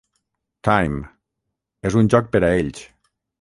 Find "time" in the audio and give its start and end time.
0.67-0.95